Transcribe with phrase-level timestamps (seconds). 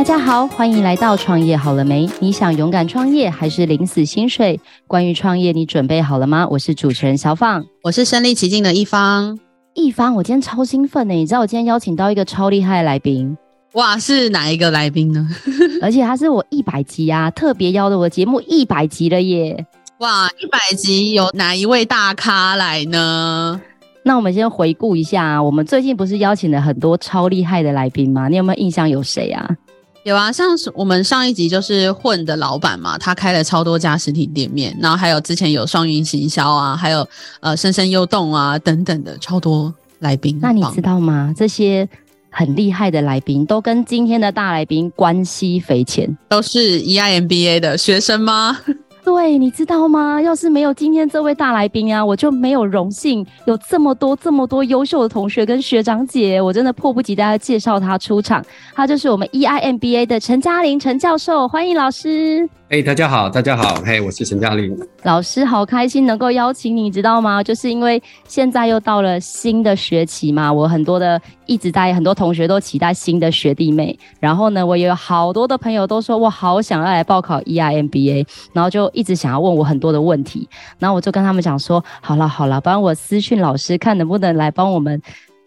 [0.00, 2.08] 大家好，欢迎来到创业好了没？
[2.20, 4.58] 你想勇敢创业还是领死薪水？
[4.86, 6.48] 关于创业，你准备好了吗？
[6.48, 9.38] 我是主持人小放，我是身临其境的一方。
[9.74, 11.12] 一方，我今天超兴奋呢！
[11.12, 13.36] 你知道我今天邀请到一个超厉害的来宾，
[13.74, 15.28] 哇，是哪一个来宾呢？
[15.82, 19.66] 而且他是我一百集啊，特别邀的我的节目一百集了耶！
[19.98, 23.60] 哇，一百集有哪一位大咖来呢？
[24.02, 28.28] 那我们先回顾一下啊，我们最近不是邀请了很多超厉害的来宾吗？
[28.28, 29.46] 你有没有印象有谁啊？
[30.02, 37.06] 有啊，像是我们上一集就是混的老板嘛，他开了超多家实体店面，然后还有之前有双云行销啊，还有
[37.40, 40.38] 呃深深优动啊等等的超多来宾。
[40.40, 41.34] 那你知道吗？
[41.36, 41.86] 这些
[42.30, 48.58] 很厉害的来宾都跟今天的大来宾关系匪浅，都是 EIMBA 的学生吗？
[49.04, 50.20] 对，你知道吗？
[50.20, 58.44] 要是没有今天这位大来宾啊，我就没有荣幸有这么多这么多优秀的同学跟学长姐，我真的迫不及待要介绍他出场。
[58.74, 62.48] 他就是我们 EIMBA 的陈嘉玲陈教授，欢迎老师。
[62.68, 67.42] 哎、hey，大家好，大家好，嘿、hey，我是陈嘉玲老师，好开心能够邀请你，知道吗？
[67.42, 85.02] 就是因为现在又到了新的学期嘛，我很多的一直在很多同学都期待新的学弟妹，然后呢，我也有好多的朋友都说我好想要来报考 EIMBA，然后就一直想要问我很多的问题，然后我就跟他们讲说，好了好了，帮我私讯老师看能不能来帮我们。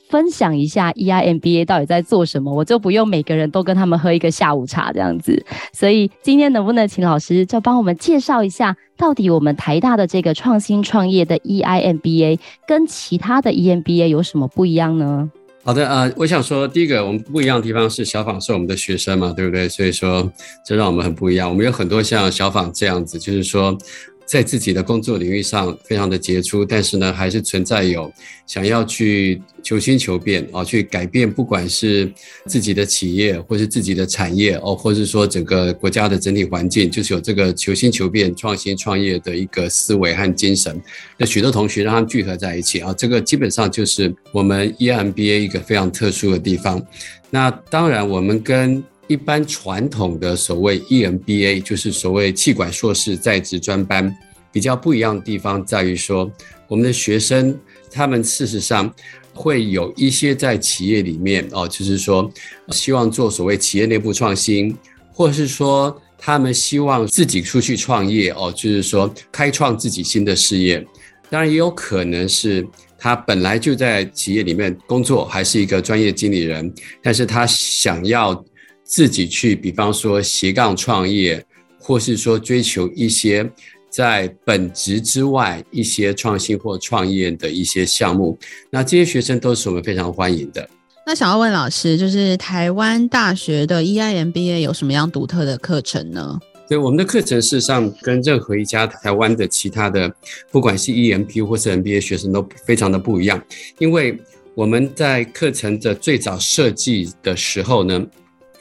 [0.09, 5.43] 分享一下 EIMBA 到底在做什么，我就不用每个人都跟他们喝一个下午茶这样子。
[5.71, 12.37] 所以今天能不能请老师就帮我们介绍一下，到底我们台大的这个创新创业的 EIMBA
[12.67, 15.31] 跟其他的 EMBA 有什么不一样呢？
[15.63, 19.67] 好的，呃，我想说，第一个我们不一样的地方是小访是我们的学生嘛，对不对？
[19.69, 20.31] 所以说
[20.65, 21.49] 这让我们很不一样。
[21.49, 23.77] 我们有很多像小访这样子，就是说。
[24.25, 28.11] 在自己的工作领域上非常的杰出，但是呢，还是存在有
[28.47, 32.11] 想要去求新求变啊，去改变，不管是
[32.45, 40.81] 自己的企业，或是自己的产业哦，或是说整个国家的整体环境，就是有这个求新求变、创新创业的一个思维和精神。
[41.17, 46.81] 那许多同学让他们聚合在一起啊，这个基本上就是我们 EMBA 一个非常特殊的地方。
[47.29, 54.11] 那当然，我们跟一般传统的所谓 EMBA，就是所谓气管硕士在职专班，
[54.51, 56.31] 比较不一样的地方在于说，
[56.67, 57.55] 我们的学生
[57.91, 58.91] 他们事实上
[59.31, 62.27] 会有一些在企业里面哦，就是说
[62.69, 64.75] 希望做所谓企业内部创新，
[65.11, 70.83] 或是说他们希望自己出去创业哦，就是说开创自己新的事业。
[71.29, 76.73] 当然也有可能是他本来就在企业里面工作，还是一个专业经理人，
[77.03, 78.43] 但是他想要。
[78.83, 81.43] 自己去，比方说斜杠创业，
[81.79, 83.49] 或是说追求一些
[83.89, 88.37] 在本职之外一些创新或创业的一些项目，
[88.69, 90.69] 那这些学生都是我们非常欢迎的。
[91.05, 96.39] 那想要问老师，就是台湾大学的 EIMBA 有什么样独特的课程呢？
[96.69, 100.09] 对，我们的课程事实上跟任何一家台湾的其他的，
[100.49, 103.43] 不管是 EMP 或是 MBA 学生都非常的不一样，
[103.79, 104.17] 因为
[104.55, 108.05] 我们在课程的最早设计的时候呢。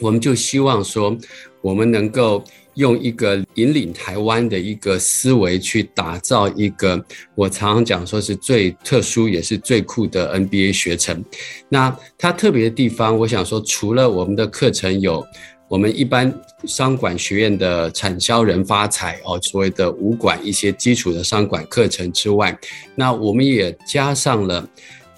[0.03, 1.17] 我们就希望说，
[1.61, 2.43] 我们能够
[2.75, 7.03] 用一个引领台湾的一个思维，去打造一个
[7.37, 11.25] 我常常讲说是最特殊也是最酷的 NBA 学程。
[11.69, 15.25] 那它特别的地方，我想说，除了我们的课程有
[15.69, 22.59] 我们一般商管学院的产销人发财哦，所谓的五管一些基础的商管课程之外，
[22.97, 24.69] 那我们也加上了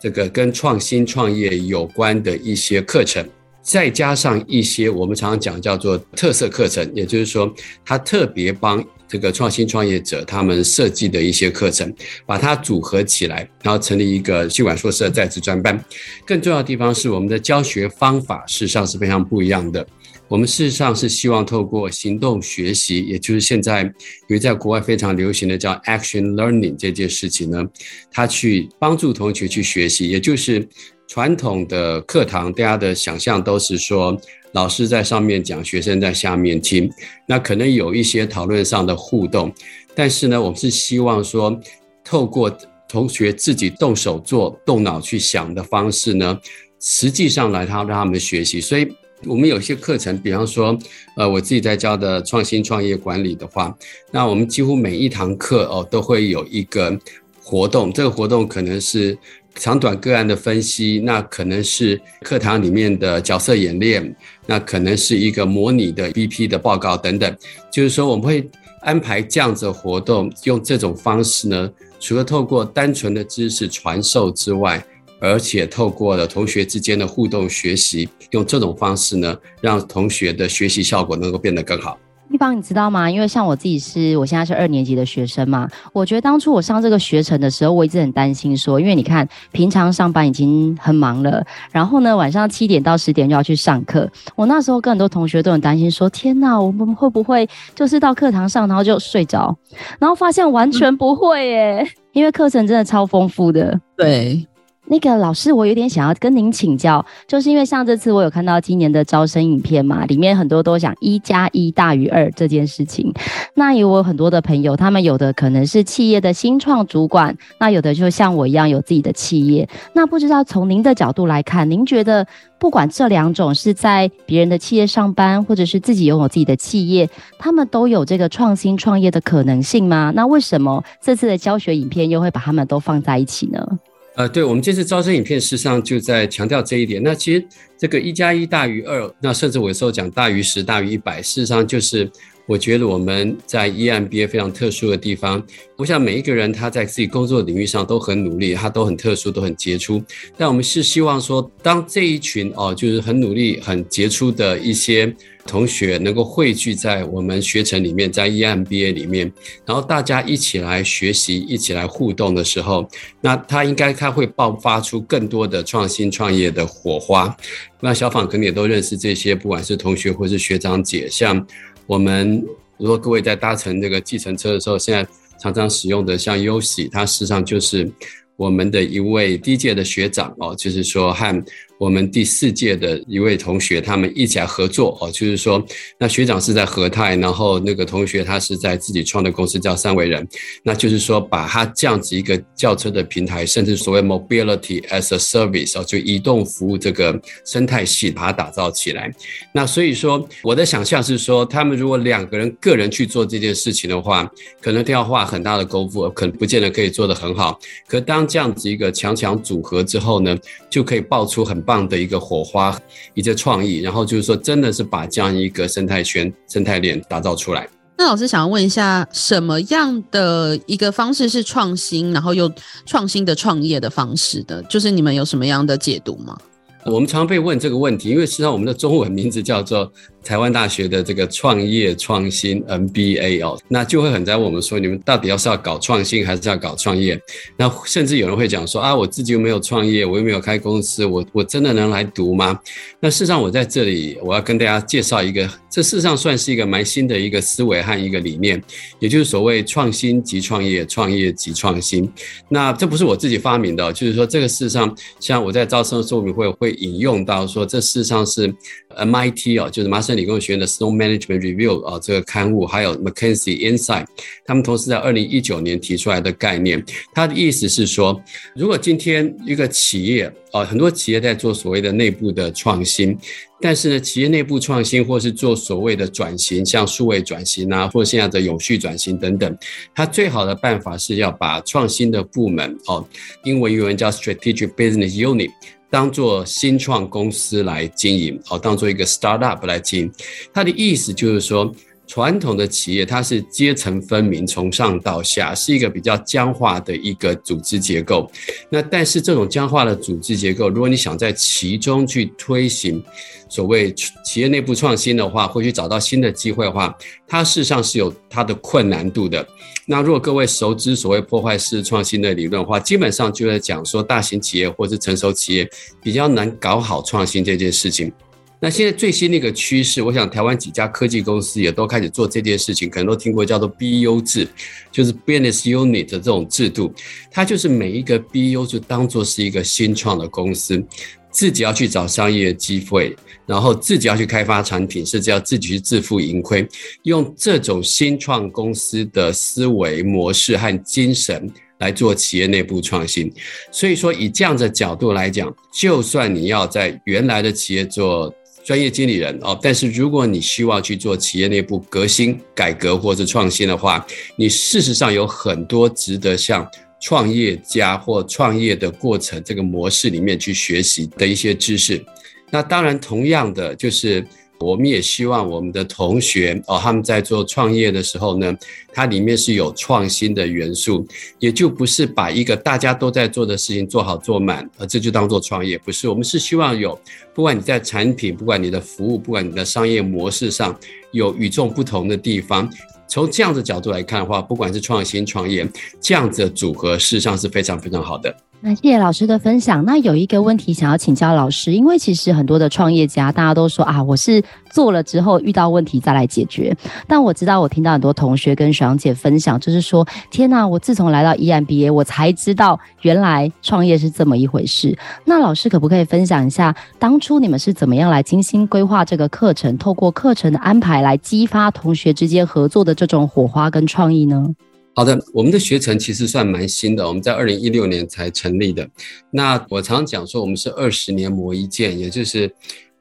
[0.00, 3.26] 这个跟创新创业有关的一些课程。
[3.64, 7.52] 再加上一些我们常常讲叫做特色课程，也就是说，
[7.82, 11.90] 他特别帮这个创新创业者他们设计的一些课程，
[12.26, 15.82] 把它组合起来，然后成立一个企管硕士的在职专班。
[16.26, 19.86] 更重要的地方是，我们的教学方法事实上是非常不一样的。
[20.28, 23.82] 我们事实上是希望透过行动学习，也就是现在
[24.28, 27.64] 由于在国外非常流行的叫 action learning 这件事情呢，
[28.10, 30.68] 他去帮助同学去学习，也就是。
[31.06, 34.18] 传统的课堂，大家的想象都是说，
[34.52, 36.90] 老师在上面讲，学生在下面听，
[37.26, 39.52] 那可能有一些讨论上的互动，
[39.94, 41.60] 但是呢，我们是希望说，
[42.02, 42.50] 透过
[42.88, 46.38] 同学自己动手做、动脑去想的方式呢，
[46.80, 48.60] 实际上来他让他们学习。
[48.60, 48.88] 所以，
[49.26, 50.76] 我们有些课程，比方说，
[51.16, 53.76] 呃，我自己在教的创新创业管理的话，
[54.10, 56.98] 那我们几乎每一堂课哦，都会有一个
[57.42, 59.16] 活动，这个活动可能是。
[59.54, 64.14] 长短个案的分析，那可能是课堂里面的角色演练，
[64.46, 67.36] 那可能是一个模拟的 BP 的报告等等。
[67.70, 68.48] 就是说，我们会
[68.80, 71.70] 安排这样子的活动，用这种方式呢，
[72.00, 74.84] 除了透过单纯的知识传授之外，
[75.20, 81.98] 而且透过了同学之间的互动学习，用这种方式呢，让同学的学习效果能够变得更好。
[82.30, 83.08] 一方，你知道吗？
[83.10, 85.68] 因为像我自己是，我现在是二年级的学生嘛。
[85.92, 94.10] 我觉得当初我上这个学程的时候，我一直很担心说，因为你看平常上班已经很忙了，然后呢晚上七点到十点就要去上课。
[94.34, 99.56] 我那时候跟很多同学都很担心说，天哪，我们会不会就是到课堂上然后就睡着？
[99.98, 103.78] 然后发现完全不会耶，因为课程真的超丰富的。
[103.96, 104.44] 对。
[104.86, 113.12] 那个老师，我有点想要跟您请教，就是因为像这次我有看到今年的招生影片嘛，里面很多都讲一加一大于二这件事情。
[113.54, 119.66] 那有我很多的朋友，他们有的可能是企业的新创主管，那有的就像我一样有自己的企业。
[119.94, 122.26] 那不知道从您的角度来看，您觉得
[122.58, 127.08] 不管这两种是在别人的企业上班，或者是自己拥有自己的企业，
[127.38, 130.12] 他们都有这个创新创业的可能性吗？
[130.14, 133.66] 那为什么这次的教学影片又会把他们都放在一起呢？
[134.16, 137.02] 呃，对，我们这次招生影片，事实上就在强调这一点。
[137.02, 137.44] 那其实
[137.76, 142.08] 这个一加一大于二，那甚至我有时候讲大于十、大于一百，事实上就是
[142.46, 145.42] 我觉得我们在 EMBA 非常特殊的地方。
[145.76, 150.02] 我想每一个人他在自己工作领域上都很努力，他都很特殊，都很杰出。
[150.36, 155.14] 但我们是希望说，当这一群哦，就是很努力、很杰出的一些。
[155.46, 159.30] 同学能够汇聚在我们学程里面，在 EMBA 里面，
[159.66, 162.88] 然后大家一起来学习，一起来互动的时候，
[163.20, 167.36] 那他应该他会爆发出更多的创新创业的火花。
[167.82, 171.10] 那小访肯定也都认识这些，不管是同学或是学长姐。
[171.10, 171.46] 像
[171.86, 172.44] 我们
[172.78, 175.06] 如果各位在搭乘这个计程车的时候，现在
[175.38, 177.90] 常常使用的像优喜，它实际上就是
[178.36, 181.44] 我们的一位第一届的学长哦，就是说和。
[181.78, 185.64] 我们第四届的一位同学，他们一起来合作哦，就是说，
[185.98, 190.26] 那学长是在和泰，然后那个同学他是在自己创的公司叫三维人，
[190.62, 199.12] 那就是说，把他这样子一个轿车的平台，甚至所谓 mobility as a service 哦，就移动服务这个生态系，把它打造起来。
[199.52, 204.30] 那所以说，我的想象是说，他们如果两个人个人去做这件事情的话，
[204.60, 207.58] 可能都要花很大的功夫，可能不见得可以做得很好。
[207.86, 210.36] 可当这样子一个强强组合之后呢，
[210.70, 212.78] 就可以爆出很棒的一个火花，
[213.14, 217.68] 一些创意，然后就是说，真的是把这样一个生态圈、生态链打造出来。
[217.96, 222.52] 那老师想要问一下，什么样的一个方式是创新，然后又
[222.84, 224.62] 创新的创业的方式的？
[224.64, 226.36] 就是你们有什么样的解读吗？
[226.84, 229.90] 我们常被问这个问题，因为实际上我们的中文名字叫做。
[230.24, 237.20] 台湾大学的这个创业创新 MBA 哦，那就会很在我们说，你们到底要是要搞创新还是要搞创业？
[237.56, 242.58] 那甚至有人会讲说啊，我自己又没有创业，我又没有开公司，我我真的能来读吗？
[242.98, 248.62] 那事实上，我在这里我要跟大家介绍一个，这事实上算是一个蛮新的一个思维和一个理念，
[248.98, 252.10] 也就是所谓创新即创业，创业即创新。
[252.48, 258.52] 那这不是我自己发明的，就是说这个事实上，像我在招生说明会会引用到说，这事实上是
[258.94, 260.14] MIT 哦，就是麻省。
[260.14, 264.06] 理工学院的 Snow Management Review 啊，这个刊物，还有 McKinsey Insight，
[264.44, 266.80] 他们同时在二零一九年提出来的概念。
[267.12, 268.22] 他的意思是说，
[268.54, 273.18] 如果今天一个企业啊，很多企业在做所谓的内部的创新，
[273.60, 279.58] 但是呢，企业内部创新或是做所谓的转型，像数位转型啊，或现在的永续转型等等，
[279.92, 283.04] 它最好的办法是要把创新的部门哦，
[283.42, 285.50] 英文原文叫 Strategic Business Unit。
[285.94, 290.12] 当做新创公司来经营，好，当做一个 startup 来经营。
[290.52, 291.72] 它的意思就是说，
[292.14, 298.30] 传统的企业它是阶层分明，从上到下是一个比较僵化的一个组织结构。
[298.70, 303.02] 那但是这种僵化的组织结构，如果你想在其中去推行
[303.48, 303.92] 所谓
[304.24, 309.44] 企业内部创新的话，或去找到新的机会的话，它事实上是有它的困难度的。
[309.84, 315.68] 那如果各位熟知所谓破坏式创新的理论的话，基本上就在讲说大型企业或是成熟企业
[316.00, 318.12] 比较难搞好创新这件事情。
[318.60, 324.48] 那现在最新的一个趋势，我想台湾几家科技公司也都开始做这件事情，可能都听过叫做 BU 制，
[324.90, 326.92] 就是 Business Unit 的这种制度，
[327.30, 330.82] 它就是每一个 BU 就当做是一个新创的公司。
[331.30, 333.12] 自己要去找商业机会，
[333.44, 336.64] 然后自己要去开发产品，甚至要自己去自负盈亏，
[337.02, 343.32] 用这种新创公司的思维模式和精神来做企业内部创新。
[343.72, 348.32] 所以说，以这样的角度来讲，就算你要在原来的企业做
[348.64, 354.04] 专业经理人哦，但是如果你希望去做企业内部革新、改革或者创新的话，
[354.36, 356.68] 你事实上有很多值得向。
[357.00, 362.02] 创业家或创业的过程这个模式里面去学习的一些知识，
[362.50, 364.26] 那当然同样的就是
[364.60, 368.56] 我们也希望我们的同学哦，他们在做创业的时候呢，
[368.92, 371.06] 它里面是有创新的元素，
[371.38, 375.76] 也就不是把一个大家都在做的事情做好做满，而这就当做创业。
[375.78, 376.98] 不是，我们是希望有，
[377.34, 380.78] 不管你在产品，不管你的服务，不管你的商业模式上
[381.12, 382.70] 有与众不同的地方。
[383.06, 385.68] 从这样的角度来看的话，不管是创新创业，
[386.00, 388.34] 这样子的组合，事实上是非常非常好的。
[388.66, 389.84] 那谢谢老师的分享。
[389.84, 394.42] 那有一个问题想要请教老师，因为其实很多的创业家，大家都说啊，我是
[394.72, 396.74] 做了之后遇到问题再来解决。
[397.06, 404.96] 但我知道，我听到很多同学跟爽姐分享，就是说，天哪，我自从来到 EMBA，我才知道原来创业是这么一回事。
[405.26, 414.54] 那老师可不可以分享一下，当初你们是怎么样来精心规划这个课程，透过课程的安排来激发同学之间合作的这种火花跟创意呢？
[414.96, 418.88] 好的，我们的学程其实算蛮新的，我们在二零一六年才成立的。
[419.30, 422.48] 那我常讲说，我们是二十年磨一剑，也就是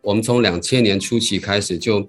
[0.02, 2.06] 我们从两千年初期开始，就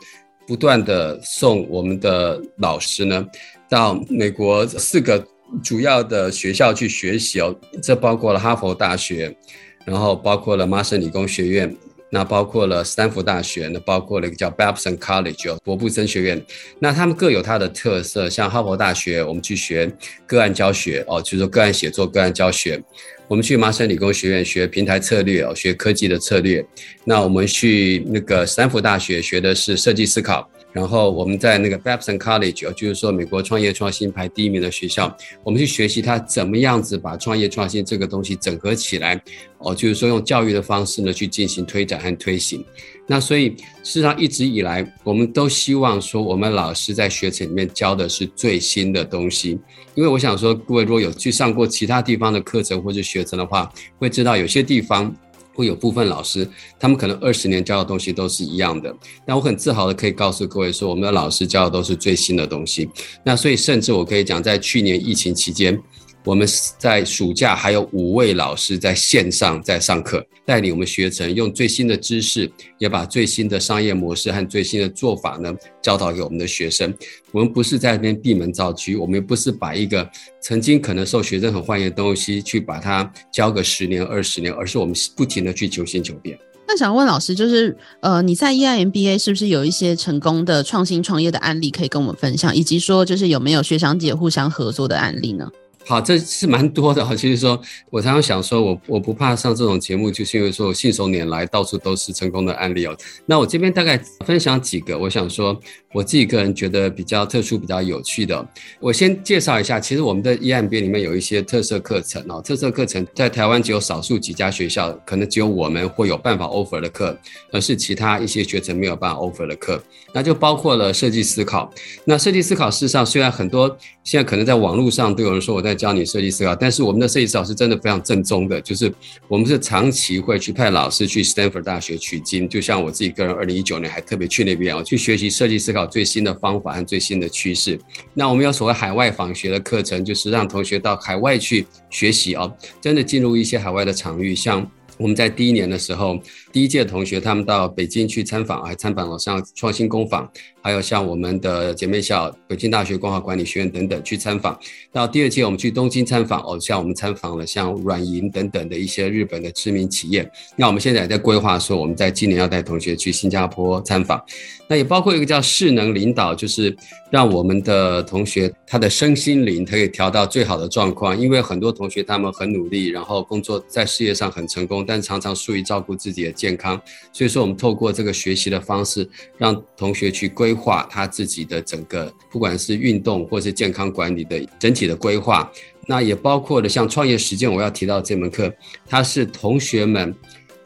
[0.47, 3.26] 不断的送我们的老师呢
[3.69, 5.23] 到美国四个
[5.62, 9.37] 主要的学校去学习哦，这包括了哈佛大学，
[9.85, 11.76] 然后包括了麻省理工学院。
[12.14, 16.40] 那包括了斯坦福大学，那包括了一个叫 Babson College 博布森学院，
[16.78, 18.30] 那他们各有它的特色。
[18.30, 19.90] 像哈佛大学，我们去学
[20.25, 22.78] 个案教学哦，就是说个案写作、个案教学；
[23.26, 26.64] 我们去麻省理工学院学平台策略哦，学科技的策略。
[27.04, 30.49] 那我们去那个斯坦福大学学的是设计思考。
[30.75, 39.23] 然后我们在那个 Babson College，就是说美国创业创新排第一名的学校，我们去学习它怎么样子把创业创新这个东西整合起来，
[39.59, 42.64] 哦，就是说用教育的方式呢去进行推展和推行。
[43.07, 43.54] 那所以事
[43.85, 49.59] 实上一直以来，我们都希望说，我们老师在学程里面教的是最新的东西。
[49.95, 55.14] 因为我想说，各位如果有去上过其他地方的课程或者学程的话，会知道有些地方。
[55.54, 58.94] 会有部分老师，他们可能二十年教的东西都是一样的，
[59.25, 62.88] 但我很自豪的可以告诉各位说，我们的老师教的都是最新的东西。
[63.25, 65.80] 那所以甚至我可以讲，在去年疫情期间。
[66.25, 76.93] 我们在暑假还有五位老师在线上在上课，带领我们学成，用最新的知识，也把最新的商业模式和最新的做法呢教导给我们的学生。
[77.31, 80.09] 我们不是在那边闭门造车，我们也不是把一个
[80.40, 86.38] 曾经可能受学生很欢迎的东西去把它教个十年二十年，而是我们不停的去求新求变。
[86.66, 95.50] 那想问老师，就是呃，你在 EIMBA 是不是有一些成功的创新创业的案例可以跟我们分享，以及说就是有没有学长姐互相合作的案例呢？
[95.87, 97.14] 好，这是蛮多的哈。
[97.14, 97.61] 其实说，
[97.91, 102.97] 我常常想说，我我不怕上这种节目，就是因为说我信手拈来，到处都是成功的案例哦。
[103.26, 105.55] 那我这边大概分享几个，我想说
[105.93, 108.49] 我自己个人觉得比较特殊、比较有趣的。
[108.81, 112.41] 我先介绍一下，其实我们的 EMB 里面有一些特色课程哦。
[112.41, 117.14] 特色课程在台湾只有少数几家学校，可能只有我们会有办法 offer 的课，
[117.53, 119.83] 而是其他一些学程没有办法 offer 的课。
[120.14, 121.71] 那就包括了设计思考。
[122.07, 125.74] 那设计思考事实上虽然很多现在可能在网络上都有人说我在。
[125.75, 128.93] 教你设计思考，但是我们的设计思考是真的非常正宗的，就是
[129.28, 137.78] 我们是长期会去派老师去斯坦福大学取经，就像我自己个人，二零一九年还特别去那边，我去学习设计思考最新的方法和最新的趋势。
[138.12, 144.71] 那我们有所谓海外访学的课程，就是让同学到海外去学习哦，真的进入一些海外的场域，像。
[144.97, 146.16] 我们在第一年的时候，
[146.54, 150.30] 第一届同学他们到北京去参访，还参访了像创新工坊，
[150.62, 154.56] 还有像我们的姐妹校北京大学光华管理学院等等去参访。
[154.92, 160.30] 到第二届我们去东京参访，哦，像我们参访了像软银等等的一些日本的知名企业。
[160.54, 164.23] 那我们现在也在规划说，我们在今年要带同学去新加坡参访。
[164.68, 166.75] 那也包括一个叫势能领导，就是
[167.11, 171.18] 让我们的同学他的身心灵可以调到最好的状况。
[171.20, 176.80] 因为很多同学他们很努力，然后工作在事业上很成功，但常常疏于照顾自己的健康。
[177.12, 179.08] 所以说，我们透过这个学习的方式，
[179.38, 185.50] 让同学去规划他自己的整个，不管是运动或是健康管理的整体的规划。
[185.86, 188.52] 那也包括了像创业实践，我要提到这门课，
[188.86, 190.14] 它是同学们。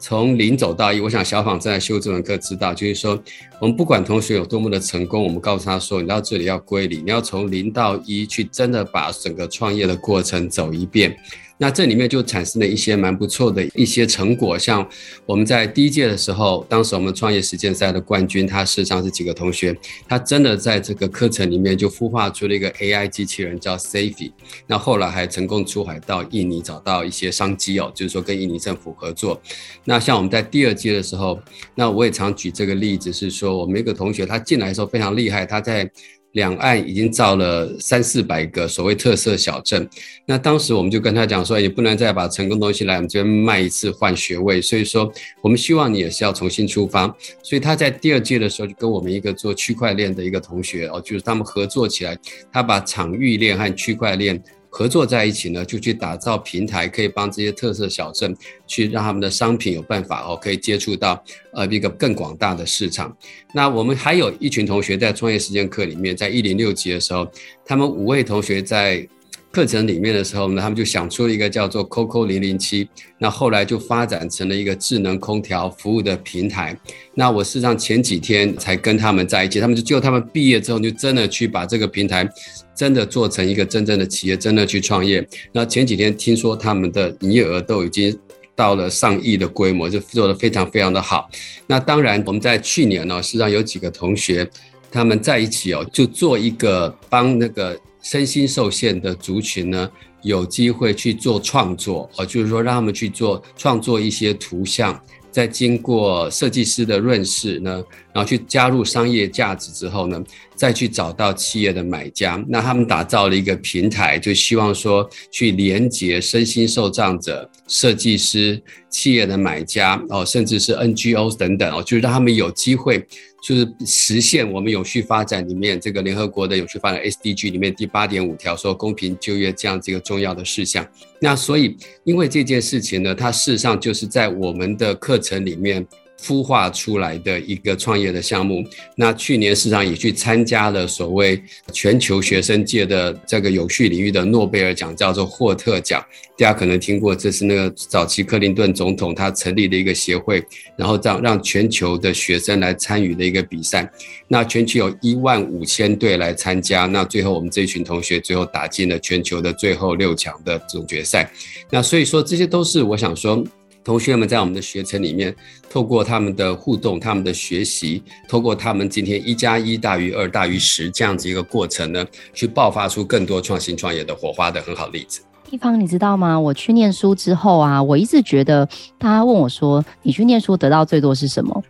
[0.01, 3.21] 从零走到一，我想小访正在修这门课，知道就是说，
[3.59, 11.13] 我们不管同学有多么的成功，我们告诉他说，你到这里要归零，你要从零到一去，真的把整个创业的过程走一遍。
[11.61, 14.87] 那这里面就产生了一些蛮不错的一些成果，像
[15.25, 19.75] 我们在第一届的时候，当时我们创业实践赛的冠军，他事实上是几个同学，
[20.07, 24.31] 他真的在这个课程里面就孵化出了一个 AI 机器人叫 Safety，
[24.67, 29.41] 那后来还成功出海到印尼，找到一些商机哦，就是说跟印尼政府合作。
[29.83, 31.37] 那像我们在第二届的时候，
[31.75, 35.91] 那我也常举这个例子，是说我们一个同学他进来的时候非常厉害，他在
[36.39, 39.87] 两岸已经造了三四百个所谓特色小镇。
[40.25, 47.13] 那当时我们就跟他讲说，你不能再把成功东西来我们这边卖一次换学位，所以说我们希望你也是要重新出发。
[47.43, 52.17] 所以他在第二届的时候就跟我们一个做区块链的一个同学哦，就是他们合作起来，
[52.53, 54.41] 他把场域链和区块链。
[54.69, 58.35] 合作在一起呢，就去打造平台，可以帮这些特色小镇
[58.67, 61.23] 去让他们的商品有办法哦，可以接触到
[61.53, 63.15] 呃一个更广大的市场。
[63.53, 67.29] 那我们还有一群同学在创业实践课里面，在一零六级的时候，
[67.65, 69.07] 他们五位同学在。
[69.51, 72.87] 课程里面的时候呢，他们就想出了一个叫做 COCO 零零七，
[73.17, 76.77] 那后来就发展成了一个智能空调服务的平台。
[77.15, 82.29] 那我事实上前几天才跟他们在一起，他们就就他们毕业之后就真的去把这个平台
[82.75, 85.27] 真的做成一个真正的企业，真的去创业。
[85.51, 88.15] 那前几天听说他们的营业额都已经
[88.55, 91.27] 到了上亿的规模，就做得非常非常的好。
[91.65, 94.47] 那当然我们在去年呢，实际上有几个同学
[94.91, 97.75] 他们在一起哦，就做一个帮那个。
[98.01, 99.89] 身心受限的族群呢，
[100.21, 104.99] 有机会去做创作，呃，就是说让他们去做创作一些图像，
[105.31, 110.23] 在经过设计师的润饰呢，然后去加入商业价值之后呢，
[110.55, 112.43] 再去找到企业的买家。
[112.47, 123.05] 那他们打造了一个平台，就希望说去连接身心受障者、设计师、企业的买家哦，甚至是 NGO 等等哦，就是让他们有机会。
[123.41, 130.87] 就是实现我们永续发展里面这个联合国的永续发展 SDG 里面第八点五条说公平就业这样子一个重要的事项。
[131.19, 135.85] 那所以因为这件事情呢，它事实上就是在我们的课程里面。
[136.21, 138.63] 孵化出来的一个创业的项目，
[138.95, 146.03] 那去年市场也去参加了所谓全球学生界的这个有序领域的诺贝尔奖，叫做霍特奖。
[146.37, 150.43] 大家可能听过，这是那个早期克林顿总统他成立的一个协会，
[150.77, 153.89] 然后让让全球的学生来参与的一个比赛。
[154.27, 161.29] 那全球有一万五千队来参加，那最后我们这群同学最后打进了全球的最后六强的总决赛。
[161.69, 163.43] 那所以说，这些都是我想说。
[163.83, 165.35] 同学们在我们的学程里面，
[165.69, 175.21] 透过他们的互动、他们的学习，透过他们今天一加一大于二大于十这样子一个过程呢，去爆发出更多创新创业的火花的很好例子。
[175.49, 176.39] 一方，你知道吗？
[176.39, 178.67] 我去念书之后啊，我一直觉得，
[178.99, 181.63] 大家问我说，你去念书得到最多是什么？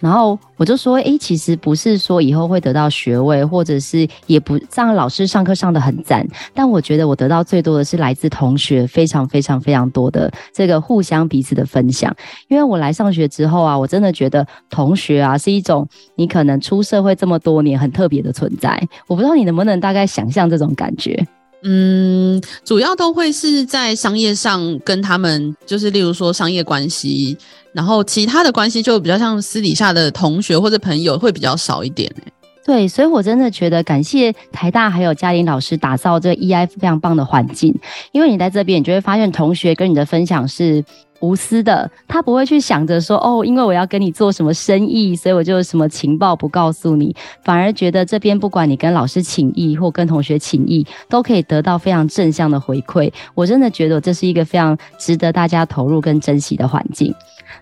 [0.00, 12.14] 然后我就说，诶，其实不是说以后会得到学位，或者是也不让老师上课上得很赞，但我觉得我得到最多的是来自同学非常非常非常多的这个互相彼此的分享。
[12.48, 18.80] 因为我来上学之后啊，我真的觉得同学啊是一种你可能出社会这么多年很特别的存在。
[19.06, 21.26] 我不知道你能不能大概想象这种感觉。
[21.62, 27.36] 嗯，主要都会是在商业上跟他们，就是例如说商业关系，
[27.72, 32.32] 然后其他的关系就比较像私底下的同学或者朋友会比较少一点欸。
[32.64, 37.74] 对，所以我真的觉得感谢台大还有嘉玲老师打造这个 EIF 非常棒的环境，
[38.12, 40.84] 因为你在这边，你就会发现同学跟你的分享是。
[41.20, 53.12] 无私的，他不会去想着说哦，因为我要跟你做什么生意，所以我就什么情报不告诉你，反而觉得这边不管你跟老师请意或跟同学请意，都可以得到非常正向的回馈。
[53.34, 57.14] 我真的觉得这是一个非常值得大家投入跟珍惜的环境。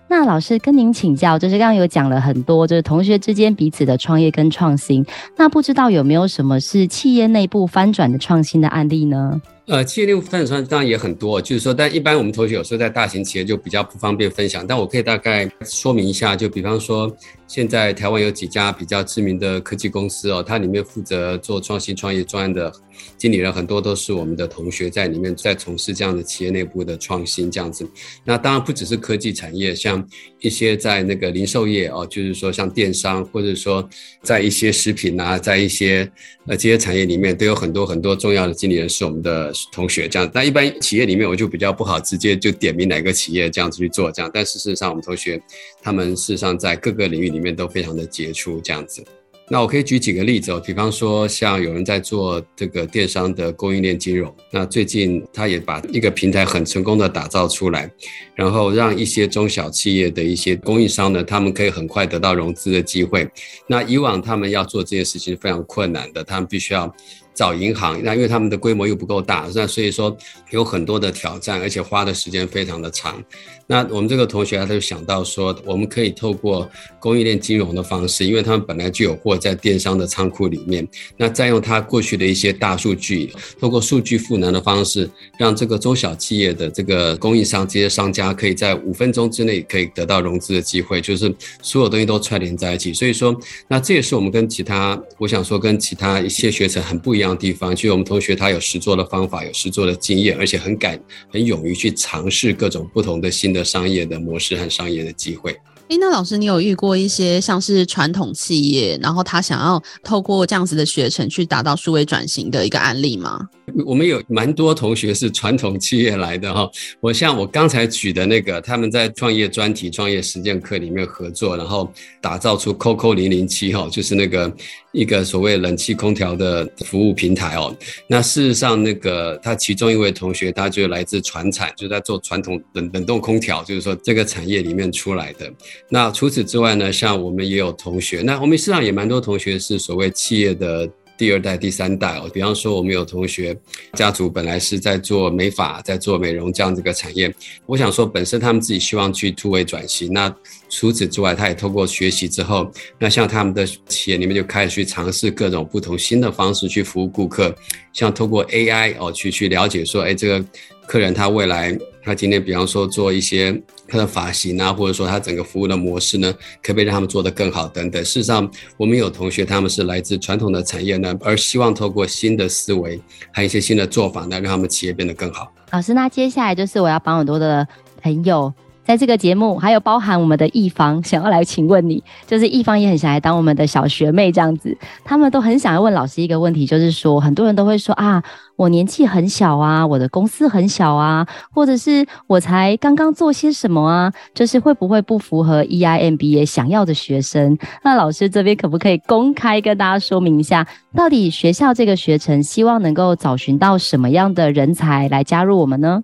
[0.07, 5.05] 那老师跟您请教，就是刚刚有讲了很多，就是同学之间彼此的创业跟创新，
[5.37, 9.41] 那不知道有没有什么是企业内部翻转的创新的案例呢？
[9.67, 17.11] 呃，企业内部分享当然也很多，就是说，但一般我们同学有时候在大型企业就比较不方便分享，但我可以大概说明一下，就比方说，
[17.47, 22.71] 现在台湾有几家比较知名的科技公司哦，它里面负责做创新创业专案的
[23.17, 27.89] 经理人很多都是我们的同学在里面在从事这样的企业内部的创新这样子。
[28.23, 30.07] 那当然不只是科技产业，像
[30.41, 33.89] 一些在那个零售业哦，就是说像电商，或者说
[34.21, 36.07] 在一些食品啊，在一些
[36.45, 39.54] 呃这些产业里面都有很多很多重要的经理人是我们的。
[39.71, 45.41] 同学这样，但一般企业里面我就比较不好直接就点名哪个企业这样子去做这样，但事实上我们同学
[45.81, 49.03] 他们事实上在各个领域里面都非常的杰出这样子。
[49.47, 57.87] 那我可以举几个例子哦，比方说像有人在做这个电商的供应链金融，那最近他也把一个平台很成功的打造出来，
[58.33, 63.29] 然后让一些中小企业的一些供应商呢，他们可以很快得到融资的机会。
[63.67, 66.91] 那以往他们要做这件事情是非常困难的，他们必须要。
[67.35, 70.15] 找银行，那因为他们的规模又不够大，那所以说
[70.51, 73.21] 有很多的挑战，而且花的时间非常的长。
[73.67, 76.69] 那我们这个同学他就想到说，我们可以透过
[76.99, 92.93] 供应链金融的方式，因为他们本来就有货在电商的仓库里面，那再用他过去的一些大数据，透过数据赋能的方式，让这个中小企业的这个供应商这些商家可以在五分钟之内可以得到融资的机会，就是所有东西都串联在一起。
[92.93, 93.35] 所以说，
[93.67, 100.99] 那这也是我们跟其他，我想说跟其他一些学程很不一样的地方，就是我们同学他有实做的方法，有实做的经验，而且很敢、
[101.31, 105.55] 很勇于去尝试各种不同的新的商业的模式和商业的机会。
[105.87, 113.47] 诶，那老师，你有遇过一些像是传统企业，然后他想要透过这样子的学程去达到数位转型的一个案例吗？
[113.85, 116.67] 我们有蛮多同学是传统企业来的哈。
[116.99, 124.51] 我像我刚才举的那个，他们在创业专题、创业实践课里面合作，然后打造出 COCO 零零七哈，就是那个
[124.95, 127.75] 一个所谓冷气空调的服务平台哦。
[128.07, 135.51] 那事实上，那个他其中一位同学，他就来自传产，就在做传统冷冷冻空调，就是说这个产业里面出来的。
[135.89, 142.29] 那除此之外呢，像我们也有同学，那我们市场也蛮多同学是所谓企业的第二代、第三代哦。
[142.33, 143.55] 比方说，我们有同学
[143.93, 147.33] 家族本来是在做美发、在做美容这样这个产业，
[147.65, 150.11] 我想说，本身他们自己希望去突围转型。
[150.13, 150.33] 那
[150.69, 157.55] 除此之外，他也透过学习之后，那像他们的企业里面就开始去尝试各种不同新的方式去服务顾客，
[157.93, 160.45] 像透过 AI 哦去去了解说，哎，这个
[160.87, 161.77] 客人他未来。
[162.07, 168.03] 他今天比方说做一些他的发型啊，或者说他整个服务的模式呢，可不可以让他们做得更好等等。
[168.03, 175.51] 事实上，我们有同学他们是来自传统的产业呢，而希望透过新的思维，还有一些新的做法呢，让他们企业变得更好。
[175.71, 177.67] 老师，那接下来就是我要帮很多的
[178.01, 178.53] 朋友。
[178.85, 188.23] 在这个节目，还有包含我们的一方，想要来请问你，就是一方也很想来当我们的小学妹这样子，他们都很想要问老师一个问题，就是说，很多人都会说啊，
[188.55, 197.57] 我年纪很小啊，我的公司很小啊，或者是我才刚刚做些什么啊，就是会不会不符合 EIMBA 想要的学生？
[197.83, 206.03] 那老师这边可不可以公开跟大家说明一下，到底学校这个学程希望能够找寻到什么样的人才来加入我们呢？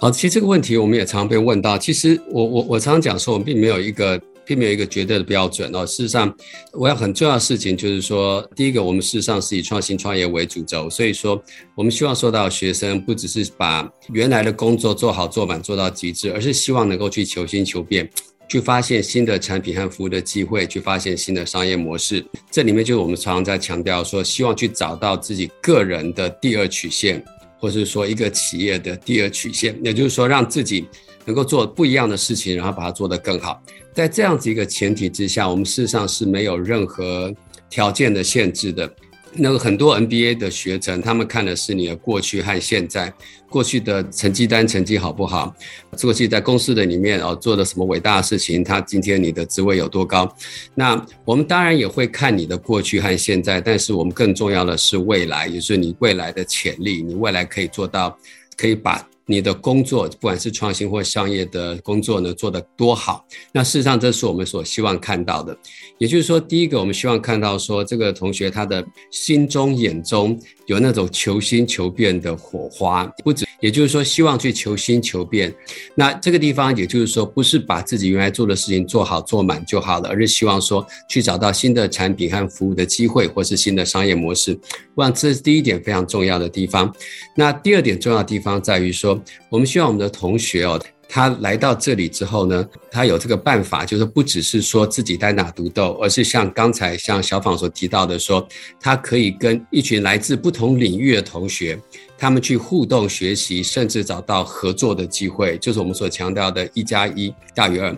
[0.00, 1.76] 好，其实这个问题我们也常常被问到。
[1.76, 5.84] 其实我我我常常讲说，我们并没有一个并没有一个绝对的标准哦。
[5.84, 6.34] 事实上，
[6.72, 11.38] 我要很重要的事情就是说，第一个，我们事实上是以创新创业为主轴，所以说
[11.74, 18.08] 我们希望收到学生不只是把原来的工作做好做满做到极致，而是希望能够去求新求变，
[18.48, 22.24] 去发现新的产品和服务的机会，去发现新的商业模式。
[22.50, 27.22] 这里面就是我们常常在强调说，希望去找到自己个人的第二曲线。
[27.60, 30.88] 或是说一个企业的第二曲线，也就是说让自己
[31.26, 33.62] 能够做不一样的事情，然后把它做得更好。
[33.94, 37.32] 在这样子一个前提之下，我们事实上是没有任何
[37.68, 38.90] 条件的限制的。
[39.32, 43.12] 那个很多 NBA 的学成，他们看的是你的过去和现在，
[43.48, 45.54] 过去的成绩单成绩好不好？
[46.00, 48.64] 过去在公司的里面哦做的什么伟大的事情？
[48.64, 50.32] 他今天你的职位有多高？
[50.74, 58.18] 那我们当然也会看你的过去和现在，但是我们更重要的是未来，也是你未来的潜力，你未来可以做到，
[58.56, 59.06] 可以把。
[59.30, 63.24] 你的工作，不管是创新或商业的工作呢，做得多好？
[63.52, 65.56] 那事实上，这是我们所希望看到的。
[65.98, 73.46] 也就是说，第一个，我们希望看到说，这个同学他的心中、眼中有那种求新求变的火花，不止。
[73.60, 75.54] 也就是说，希望去求新求变。
[75.94, 84.58] 那这个地方，也就是说，不是把自己原来做的事情做好做满就好了，而是希望说去找到新的产品和服务的机会，或是新的商业模式。
[85.00, 86.94] 我想这是第一点非常重要的地方。
[87.34, 98.46] 那第二点重要的地方在于说，我们希望我们的同学哦，他来到这里之后呢，他有这个办法，就是不只是说自己单打独斗，而是像刚才像小访所提到的说，
[98.78, 101.80] 他可以跟一群来自不同领域的同学。
[102.18, 107.96] 他们去互动学习，甚至找到合作的机会，就是我们所强调的“一加一大于二”。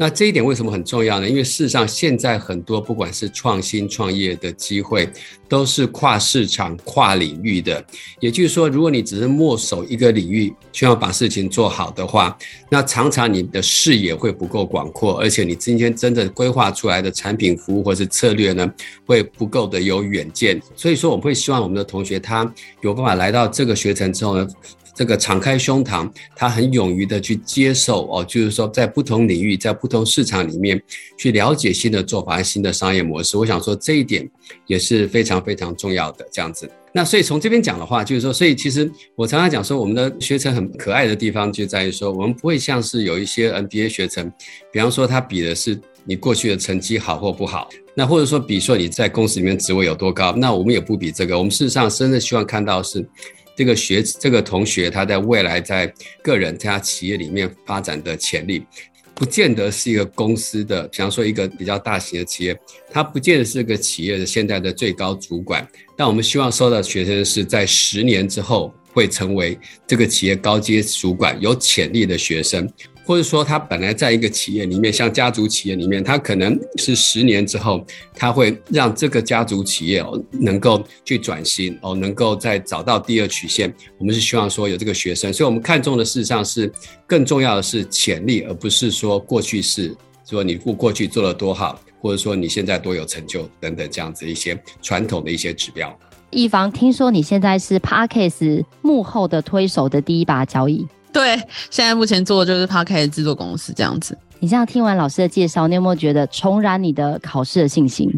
[0.00, 1.28] 那这一点为什么很重要呢？
[1.28, 5.06] 因为事实上，现在很多不管是创新创业的机会，
[5.46, 7.84] 都是跨市场、跨领域的。
[8.18, 12.34] 也就是说，如果你只是墨守一个领域，需要把事情做好的话，
[12.70, 18.72] 那常常你的视野会不够广阔，而且你今天真正规划出来的产品、服务或是策略呢，
[19.04, 20.58] 会不够的有远见。
[20.74, 24.48] 所以说，我们会希望我们的同学他有办法来到这个学程之后呢。
[24.94, 30.80] 这个敞开胸膛，他很勇于的去接受哦，就是说在不同领域、在不同市场里面
[31.18, 33.36] 去了解新的做法和新的商业模式。
[33.36, 34.28] 我想说这一点
[34.66, 36.26] 也是非常非常重要的。
[36.32, 44.30] 这样子，那所以从这边讲的话，就是说，所以其实我常常讲说，我们的学程很可爱的地方就在于说，我们不会像是有一些 MBA 学程，
[44.72, 45.80] 比方说他比的是。
[46.06, 51.36] 你过去的成绩好或不好，那或者说，比如说你在公司里面职位有多高，那我们也不比这个。
[51.36, 53.06] 我们事实上真的希望看到是
[53.56, 58.64] 这个学这个同学他在未来在个人在他企业里面发展的潜力。
[59.12, 62.58] 不见得是一个公司的，比方说一个比较大型的企业，
[62.90, 65.68] 他不见得是个企业的现在的最高主管。
[65.94, 72.66] 但我们希望收到学生是在十年之后会成为这个企业高阶主管有潜力的学生。
[73.10, 83.74] 或者说，他本来在一个企业里面，像家族企业里面，他可能是十年之后，他会让这个家族企业哦能够去转型哦，能够再找到第二曲线。
[83.98, 86.72] 我们是希望说有这个学生，所以我们看重的事实上是
[87.04, 89.92] 更重要的是潜力，而不是说过去是
[90.24, 95.92] 说你过过去做了多好，或者说你现在多有成就等等这样子一些传统的一些指标。
[96.30, 100.86] 一方，听说你现在是 Podcast 幕后的推手的第一把交椅。
[101.12, 101.36] 对，
[101.70, 104.16] 现在目前做的就是 Podcast 制作公司这样子。
[104.38, 108.08] 你这样听完老师的介绍，你有没有觉得重燃你的考试的信心？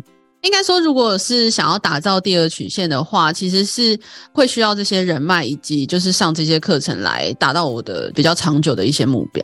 [0.43, 3.99] 应该说，如果是想要打造第二曲线的话，其实是
[4.33, 9.43] 会需要这些人脉以及就是上这些课程来达到我的比较长久的一些目标。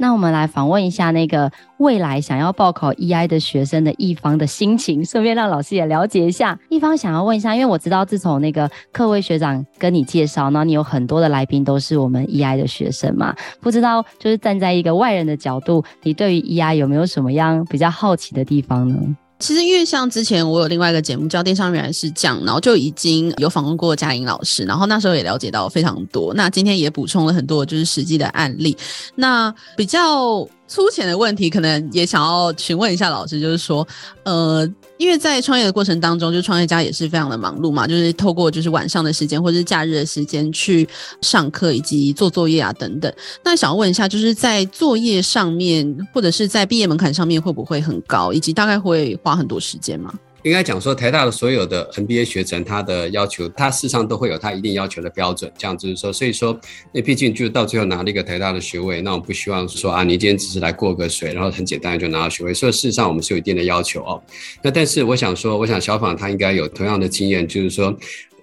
[0.00, 6.58] 那我们来访问一下那个未来想要报考 EI 的学生的一方的心情，顺便让老师也了解一下。
[6.68, 13.34] 一方想要问一下，因为我知道自从那个克威学长跟你介绍，那你有很多的来宾都是我们 EI 的学生嘛？
[13.60, 18.96] 不知道就是站在一个外人的角度，你对于 EI 有没有什么样比较好奇的地方呢？
[19.38, 26.34] 其实，因为像之前我有另外一个节目叫《电商原来是这样》，然后就已经有访问过佳颖老师，然后那时候也了解到非常多。
[26.34, 28.76] 那今天也补充了很多就是实际的案例。
[29.14, 33.86] 那比较粗浅的问题，可能也想要询问一下老师，就是说，
[34.24, 34.68] 呃。
[34.98, 40.86] 因为在创业的过程当中，就创业家也是非常的忙碌嘛，就是透过就是晚上的时间或者是假日的时间去
[41.22, 43.12] 上课以及做作业啊等等。
[43.42, 50.12] 那想要问一下，就是在作业上面或者是在毕业门槛上面会不会很高，以及大概会花很多时间吗？
[50.48, 55.52] 应该讲说，台大的所有的 NBA 学程，它的要求，它事实上都会有它一定要求的标准。
[55.58, 56.58] 这样就是说，所以说，
[56.92, 62.54] 那毕竟就到最后拿了一个台大的学位，那我不希望说啊，你今天只是来过个水，然后很简单就拿到学位。
[62.54, 64.22] 所以事实上，我们是有一定的要求哦。
[64.62, 67.96] 那但是我想说，我想小访他应该有同样的经验，就是说。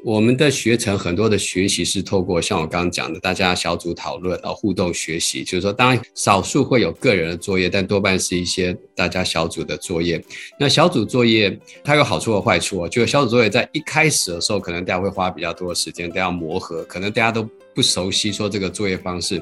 [0.06, 10.24] 我们的学程很多的学习是透过像我刚刚讲的，大家小组讨论啊，互动学习，就是说，当然少数会有个人的作业，但多半是一些大家小组的作业。
[10.60, 19.42] 那小组作业它有好处和坏处哦，就是小组作业在一开始的时候，可能大家会花比较多的时间，大家磨合，可能大家都不熟悉说这个作业方式。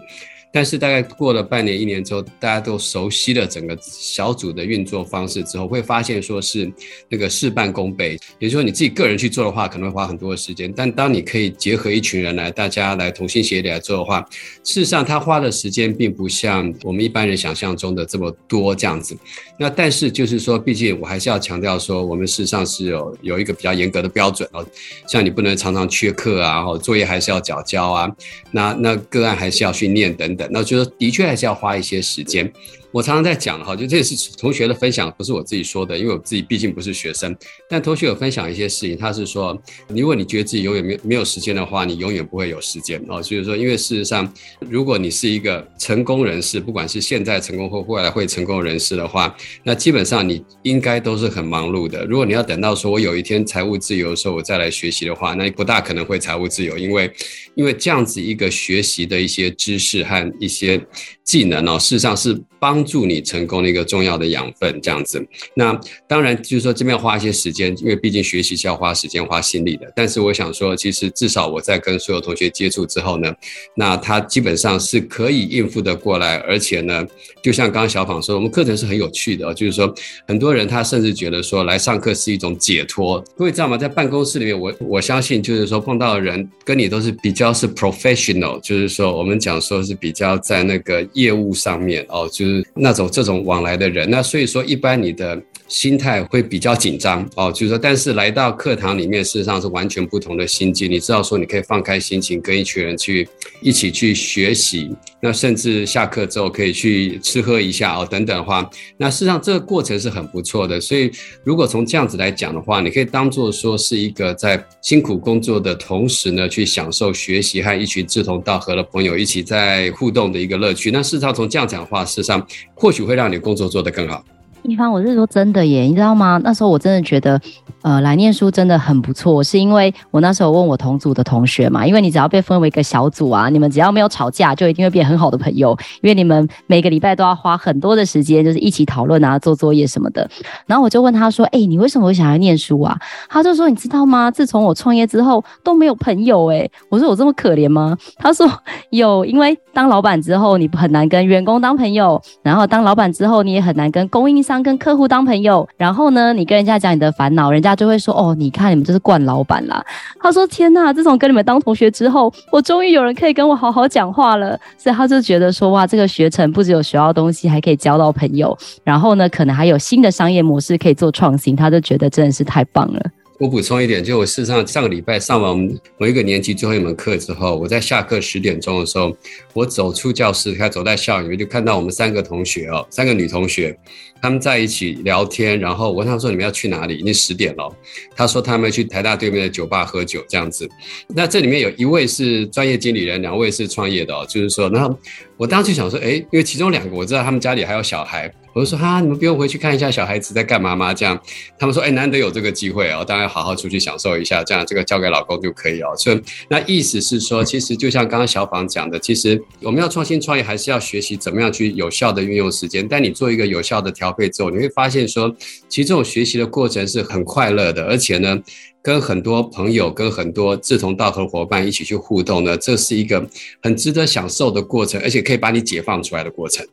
[0.54, 6.72] 但是大概过了半年、一年之后，大家都熟悉了整个小组的运作方式之后，会发现说是
[7.10, 8.20] 那个事半功倍。
[8.38, 10.72] 也就是说，你自己个人去做的话，可能会花很多的时间。
[10.72, 14.24] 但当你可以结合一群人来，大家来同心协力来做的话，
[14.64, 19.18] 事实上他花的时间并不像我们一般人想象中的这么多这样子。
[19.58, 24.64] 那但是就是说，毕竟我还是要强调说，我们事实上是有有一个比较严格的标准哦，
[25.08, 28.16] 像你不能常常缺课啊，然后作业还是要缴交啊，
[28.52, 30.43] 那那个案还是要去念等等。
[30.52, 32.52] 那就是的确还是要花一些时间。
[32.94, 37.36] 我常常在讲哈，就这也是同学的分享，不是我自己说的，因为我自己毕竟不是学生。
[37.68, 43.20] 但同学有分享一些事情，他是说，如果你觉得自己永远没没有时间的话，你永远不会有时间哦。
[43.22, 44.32] 所以说，因为事实上，
[44.70, 52.06] 如果你是一个成功人士，不管是现在成功或未来会成功人士的话，那基本上你应该都是很忙碌的。
[52.06, 57.12] 如果你要等到说我有一天财务自由的时候，我再来学习的话，那不大可能会财务自由，因为
[57.56, 60.80] 因为这样子一个学习的一些知识和一些
[61.24, 62.83] 技能哦，事实上是帮。
[62.86, 65.26] 助你成功的一个重要的养分，这样子。
[65.56, 69.92] 那当然就是说这边要花一些时间，因为毕竟学习是要花时间、花心力的。
[69.96, 73.34] 但是我想说，其实至少我在跟所有同学接触之后呢，
[73.76, 77.06] 那他基本上是可以应付得过来，而且呢，
[77.42, 79.94] 就像刚刚小访说，我们课程是很有趣的，就是说
[80.28, 83.24] 很多人他甚至觉得说来上课是一种解脱。
[83.38, 83.78] 各位知道吗？
[83.78, 92.64] 在办公室里面，我我相信就是说碰到的人跟你都是比较是 professional，就是说我们讲说是比较在那个业务上面哦，就是。
[92.76, 100.90] 那种这种往来的人，那所以说一般你的心态会比较紧张哦，就是说，但是来到课堂里面，事实上是完全不同的心境。
[100.90, 103.28] 你知道说你可以放开心情，跟一群人去
[103.62, 110.80] 一起去学习，那甚至下课之后可以去吃喝一下哦，等等的话，那事实上这个过程是很不错的。
[110.80, 111.12] 所以
[111.44, 120.92] 如果从这样子来讲的话，你可以当做说是一个在辛苦工作的同时呢，去享受学习和一群志同道合的朋友一起在互动的一个乐趣。
[120.92, 122.46] 那事实上从这样讲的话，事实上。
[122.76, 124.22] 或许会让你工作做得更好。
[124.64, 126.40] 一方，我是说真的耶，你知道吗？
[126.44, 127.40] 那时候我真的觉得，
[127.82, 140.30] 呃，来念书真的很不错，是因为我那时候问我同组的同学嘛，因为你只要被分为一个小组啊，你们只要没有吵架，就一定会变很好的朋友，因为你们每个礼拜都要花很多的时间，就是一起讨论啊，做作业什么的。
[140.66, 142.98] 然后我就问他说：“哎、你为什么会想要念书啊？”
[143.28, 144.32] 他就说：“你知道吗？
[144.32, 147.98] 自从我创业之后都没有朋友。”哎，我说我这么可怜吗？
[148.16, 148.50] 他说
[148.92, 154.53] 有，因为当老板之后，你很难跟员工当朋友，然后当老板之后，你也很难跟供应商。
[154.62, 159.84] 跟客户当朋友，然后呢，你跟人家讲你的烦恼，人家就会说：“哦，你看你们就是惯老板啦。”
[160.22, 173.02] 他说：“天呐，自从跟你们当同学之后，我终于有人可以跟我好好讲话了。”所以他就觉得说：“哇，这个学程不只有学到东西，还可以交到朋友，然后呢，可能还有新的商业模式可以做创新。”他就觉得真的是太棒了。
[173.40, 175.58] 我补充一点，就我事实上上个礼拜上完
[175.98, 179.16] 某一个年级最后一门课之后，我在下课十点钟的时候，
[179.54, 183.78] 我走出教室，开始走在校园，就看到我们三个同学哦，三个女同学，
[184.22, 187.76] 他们在一起聊天，然后我问他说：“你们要去哪里？”已经十点了，
[188.16, 190.70] 他说他们去台大对面的酒吧喝酒这样子。
[191.08, 194.98] 那这里面有一位是专业经理人，两位是创业的哦，就是说，然后
[195.38, 198.32] 我当时就想说，哎，因为其中两个我知道他们家里还有小孩。
[198.54, 200.94] 我就说哈，你们不用回去看一下小孩子在干嘛吗？
[200.94, 201.20] 这样，
[201.58, 205.94] 他们说，哎，难得有这个机会哦，当然好好出去享受一下，这样这个交给老公就可以哦。
[205.98, 212.88] 所以那意思是说，其实就像刚刚小访讲的，其实我们要创新创业，还是要学习怎么样去有效的运用时间。
[212.88, 215.36] 但你做一个有效的调配之后，你会发现说，
[215.68, 218.40] 其实这种学习的过程是很快乐的，而且呢，
[218.84, 223.28] 跟很多朋友、跟很多志同道合伙伴一起去互动呢，这是一个
[223.64, 226.64] 很值得享受的过程，而且可以把你解放出来的过程。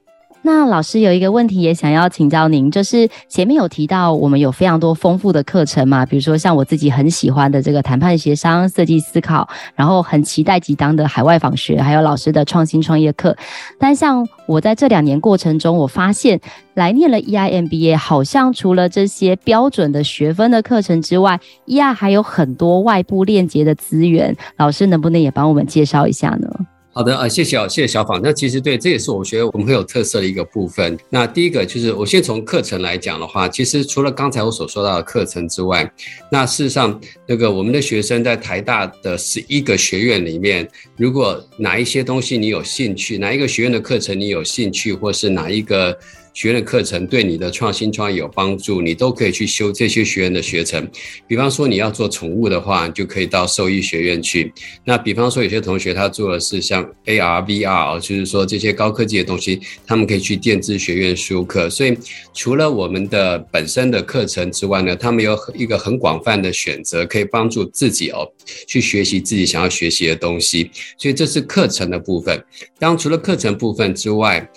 [0.42, 13.36] 那老师有一个问题也想要请教您，就是前面有提到我们有非常多丰富的课程嘛，比如说像我自己很喜欢的这个谈判协商、设计思考，然后很期待即当的海外访学，还有老师的创新创业课。
[13.78, 16.40] 但像我在这两年过程中，我发现
[16.74, 24.34] 来念了 EIMBA，好像除了这些标准的学分的课程之外，EI 还有很多外部链接的资源。
[24.56, 26.48] 老师能不能也帮我们介绍一下呢？
[26.92, 28.20] 好的啊，谢谢啊，谢谢小访。
[28.20, 30.98] 那其实对，这也是我觉得我们很有特色的一个部分。
[31.08, 35.88] 那第一个就是，我先从课程来讲的话，其实除了刚才我所说到的课程之外，
[36.32, 45.96] 那事实上，那个我们的学生在台大的十一个学院里面，如果哪一些东西你有兴趣，哪一个学院的课程你有兴趣，或是哪一个。
[46.40, 50.88] 学院的课程对你的创新创业有帮助，你都可以去修这些学院的学程。
[51.26, 54.50] 比方说你要做宠物的话，你就可以到兽医学院去。
[54.82, 61.68] 那比方说有些同学他做的是像 AR、VR，就是说这些高科技的东西，他们可以去电子学院修课。
[61.68, 61.94] 所以
[62.32, 68.26] 除了我们的本身的课程之外呢，他们有一个很广泛的选择，可以帮助自己哦
[68.66, 70.70] 去学习自己想要学习的东西。
[70.96, 72.42] 所以这是课程的部分。
[72.78, 74.50] 当除了课程部分之外，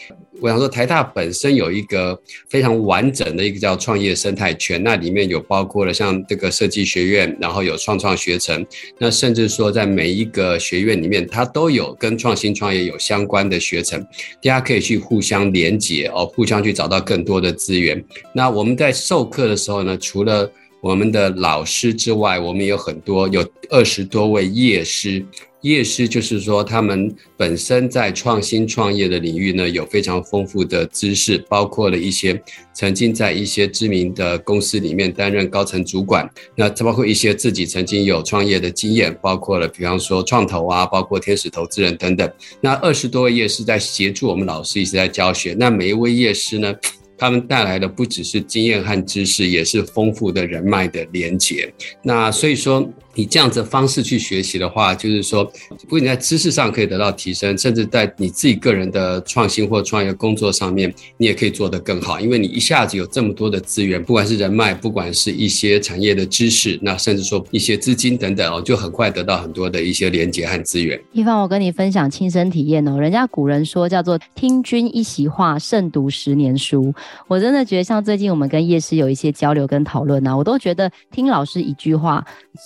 [0.43, 8.65] 我想说，台大本身有一个非常完整的一个叫创业生态圈，那里面有包括了像这个设计学院，然后有创创学程，
[8.97, 18.03] 那甚至说在每一个学院里面，它都有跟创新创业有相关的学程，大家可以去互相连接哦，互相去找到更多的资源。
[18.33, 20.51] 那我们在授课的时候呢，除了
[20.81, 25.25] 我们的老师之外，我们有很多有二十多位业师。
[25.63, 32.41] 业师就是说，他们本身在创新创业的领域呢，有非常丰富的知识，包括了一些
[32.73, 42.29] 曾经在一些知名的公司里面担任高层主管，那包括一些自己曾经有创业的经验，包括了比方说创投啊，包括天使投资人等等。
[42.59, 46.75] 那二十多位业师在协助我们老师一直在教学，那每一位业师呢，
[47.17, 51.71] 他们带来的不只是经验和知识，也是丰富的人脉的连结。
[52.01, 52.87] 那所以说。
[53.15, 55.45] 你这样子方式去学习的话，就是说，
[55.87, 62.19] 不仅在知识上可以得到提升，甚至在你自己个人的创新或创业工作上面，你也可以做得更好。
[62.19, 70.99] 因为你一下子有这么多的资源，不管是人脉，不管是一些产业的知识，那甚至说一些资金等等哦，就很快得到很多的一些连接和资源。
[71.11, 76.91] 一帆，我跟你分享亲身体验哦，人家古人说叫做“听君一席话，胜读十年书”。
[77.27, 82.25] 我真的觉得，像最近我们跟叶师有一些交流跟讨论呢，我都觉得听老师一句话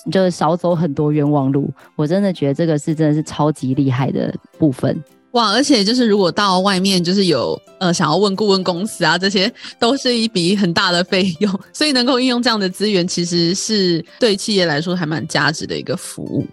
[0.10, 0.38] 就是。
[0.38, 4.96] 少走很多冤枉路，我真的觉得这个是真的是超级厉害的部分
[5.32, 5.52] 哇！
[5.52, 16.46] 而且就是如果到外面就是有呃想要问顾问公司啊，这些都是一笔很大的费用，所以能够运用这样的资源，其实是对企业来说还蛮价值的一个服务。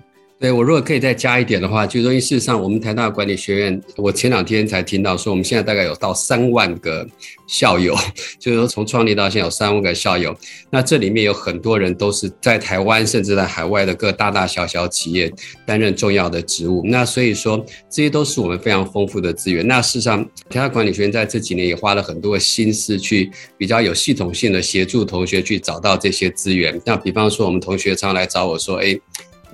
[0.44, 7.08] 对，我如果可以再加一点的话，就是说，事实上，我们台大管理学院，我前两天才听到说，我们现在大概有到三万个
[7.46, 7.96] 校友，
[8.38, 10.36] 就是说从创立到现在有三万个校友。
[10.68, 15.32] 那这里面有很多人都是在台湾，甚至在海外的各大大小小企业
[15.64, 16.82] 担任重要的职务。
[16.84, 19.66] 那所以说，这些都是我们非常丰富的资源。
[19.66, 26.78] 那事实上，台大管理学院在这几年也花了很多的心思，去比较有系统性的协助同学去找到这些资源。
[26.84, 28.94] 那比方说，我们同学常来找我说，哎。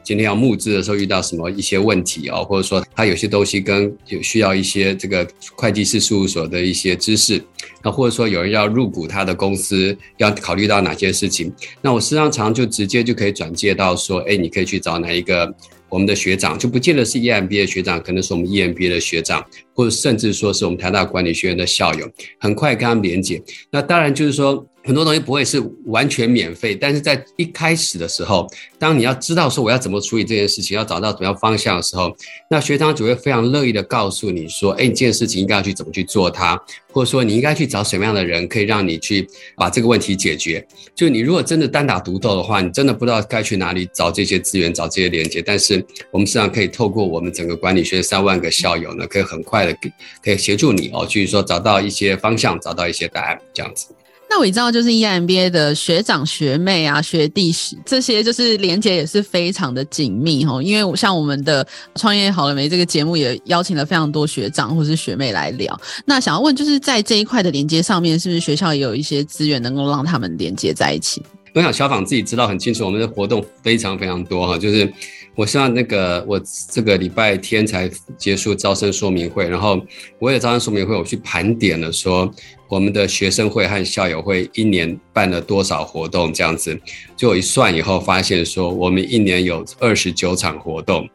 [0.03, 7.43] 今天要募资的时候遇到什么一些问题哦，或者说他有些东西跟有需要一些这个会计师事务所的一些知识，
[7.83, 15.55] 那或者说有人要入股他的公司，要考虑到哪些事情，那我实际上常就直接就可以转介到说，哎，你可以去找哪一个
[15.89, 19.45] 我们的学长，就不见得是 EMBA 的学长，可能是我们 EMBA 的学长，
[19.75, 22.09] 或者甚至说是我们台大管理学院的校友，
[22.39, 23.43] 很快跟他们连接。
[23.71, 24.67] 那当然就是说。
[24.83, 32.17] 很多东西不会是完全免费，但是在一开始的时候，当你要知道说我要怎么处理这件事情，要找到怎么样方向的时候，
[32.49, 36.59] 那学长就会非常乐意的告诉你说，哎，你这件事情应该要去怎么去做它，
[36.91, 40.67] 或者说你应该去找什么样的人可以让你去把这个问题解决。
[40.95, 45.43] 就你如果真的单打独斗的话，你真的不知道该去哪里找这些资源，找这些连接。
[45.43, 49.93] 但是我们实际上可以透过我们整个管理学三万个校友呢，可以很快的给
[50.25, 53.89] 可以协助你哦，去说找到一些方向，找到一些答案，这样子。
[54.33, 57.53] 那我知道，就是 EMBA 的学长学妹啊、学弟
[57.85, 60.63] 这些，就是连接也是非常的紧密哈。
[60.63, 61.67] 因为像我们的
[61.97, 65.77] 创业好了没这个节目，也邀请了非常多学长或是学妹来聊。
[66.05, 71.21] 那想要问，就是在这一块的连接上面，是不是学校也有一些资源能够让他们连接在一起？
[71.53, 74.57] 我想小访自己知道很清楚，我们的活动非常非常多哈。
[74.57, 74.89] 就是
[75.35, 79.85] 我希望那个我这个礼拜天才结束招生说明会，然后
[80.21, 82.33] 我也招生说明会，我去盘点了说。
[82.71, 86.33] 我们的学生会和校友会一年办了多少活动？
[86.33, 86.79] 这样子，
[87.17, 91.07] 就一算以后发现说，我们一年有二十九场活动。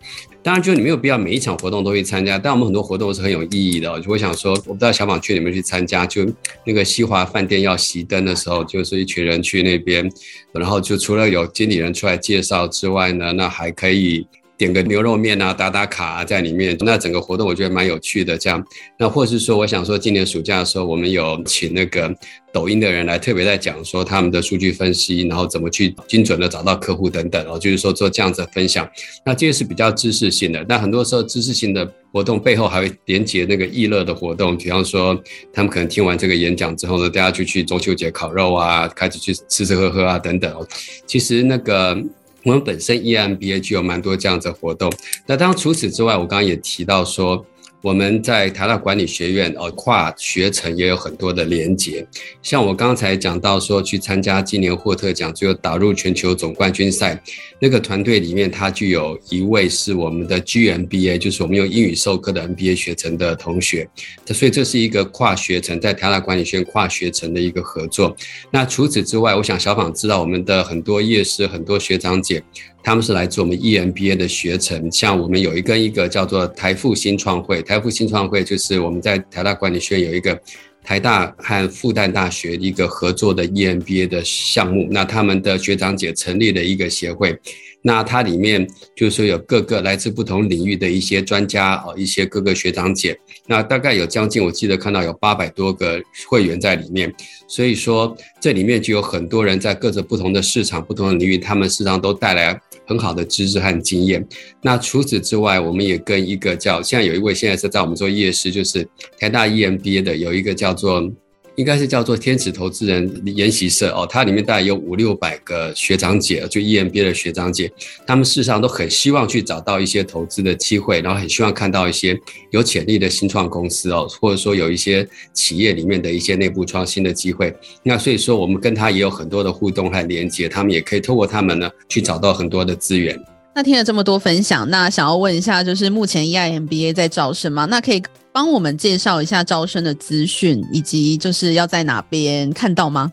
[0.43, 3.99] 当然，就你没有必要每一场活动都去参加，但我们很多活动是很有意义的。
[4.01, 6.23] 就我想说，我不知道小访去你们去参加，就
[6.65, 10.11] 那个西华饭店要熄灯的时候，就是一群人去那边，
[10.51, 14.27] 然后就除了有经理人出来介绍之外呢，那还可以。
[14.57, 18.37] 点个牛肉面啊，打打卡啊，在里面，那整个活动我觉得蛮有趣的。
[18.37, 18.63] 这样，
[18.97, 22.13] 那或是说，我想说，今年暑假的时候，我们有请那个
[22.53, 28.89] 抖音的人来特别在讲说他们的数据分析，然后怎么去精准的找到客户等等哦，就是说做这样子的分享。
[29.25, 40.65] 那这些是比较知识性的，但很多时候知识性的活动背后还会连接那个娱乐的活动，比方说他们可能听完这个演讲之后呢，大家就去中秋节烤肉啊，开始去吃吃喝喝啊等等哦。
[41.05, 42.01] 其实那个。
[42.45, 44.89] 我们本身 EMBA 就有蛮多这样子的活动，
[45.25, 47.45] 那当然除此之外，我刚刚也提到说。
[47.85, 52.03] 我们在台大管理学院哦，跨学程也有很多的连结。
[52.41, 57.21] 像我刚才讲到说，去参加今年霍特奖，最后打入全球总冠军赛
[57.59, 63.87] 那个团队里面，他就有一位是我们的 GMBA，就是我们用英语授课的 MBA 学程的同学。
[64.33, 68.17] 所以这是一个跨学程，在台大管理学院跨学程的一个合作。
[68.49, 72.41] 那除此之外，我想小访知道我们的很多业师、很多学长姐。
[72.85, 80.39] 他们是来自我们 EMBA 的学程，像我们有一个一个叫做台富新创会，台富新创会就是我们在台大管理学院有一个
[80.83, 87.35] 台大和复旦大学一个合作的 EMBA 的项目，那他们的学长姐成立了一个协会。
[87.81, 93.15] 那它里面就是说有各个来自不同领域的一些专家哦，一些各个学长姐，
[93.45, 97.13] 那大概有将近，我记得看到有八百多个会员在里面，
[97.47, 104.25] 所以说这里面就有很多人在各自不同的市场、不同的领域，他们实际上都带来很好的知识和经验。
[104.61, 108.87] 那除此之外，我们也跟一个叫现在有一位现在是在我们做夜师，就是
[109.19, 111.11] 台大 EMBA 的有一个叫做。
[111.55, 117.71] 应该是叫做天使投资人研习社哦，它里面大概有五六百个学长姐，就 EMBA 的学长姐，
[118.05, 122.19] 他们事实上都很希望去找到一些投资的机会，然后很希望看到一些
[122.51, 127.55] 有潜力的新创公司哦，或者说有一些企业里面的一些内部创新的机会。
[127.83, 133.17] 那所以说，我们跟他也有很多的互动和连接，他们也可以透过他们呢去找到很多的资源。
[133.57, 137.63] 那听了这么多分享，那想要问一下，就是目前 E I M B A 在招生吗？
[137.63, 138.03] 那可以
[138.33, 143.09] 帮我们介绍一下招生的资讯，以及就是要在哪边看到吗？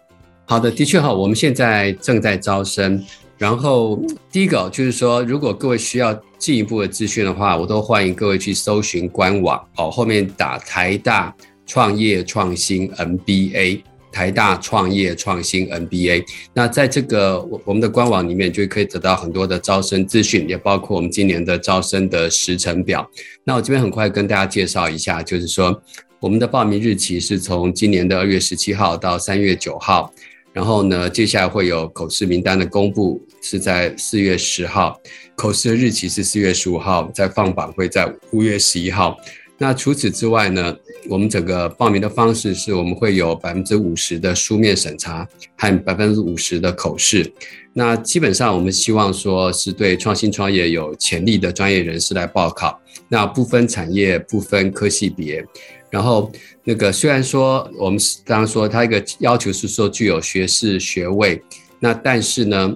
[0.46, 3.00] 好的，的确好，我们现在正在招生。
[3.38, 11.32] 然后第一个就是说，如果各位需要进一步的资讯的话，我都欢迎各位去搜寻官网哦，后面打台大
[11.66, 13.82] 创业创新 MBA。
[14.12, 23.10] 台大创业创新 NBA 那在这个我我们的官网里面就可以得到很多的招生资讯，也包括我们今年的招生的时程表。
[23.42, 25.82] 那我这边很快跟大家介绍一下，就是说
[26.20, 30.12] 我们的报名日期是从今年的二月十七号到三月九号，
[30.52, 33.20] 然后呢，接下来会有口试名单的公布。
[33.44, 34.96] 是在四月十号，
[35.34, 39.16] 口试的日期是四月十五号，在放榜会在五月十一号。
[39.58, 40.76] 那除此之外呢，
[41.08, 45.26] 我们整个报名的方式是我们会有百分之五十的书面审查
[45.56, 47.32] 和百分之五十的口试。
[47.72, 55.44] 那基本上我们希望说是对创新创业有潜力的专业人士来报考，那不分产业、不分科系别。
[55.90, 56.30] 然后
[56.64, 61.42] 那个虽然说我们刚刚说他一个要求是说具有学士学位，
[61.80, 62.74] 那但是呢，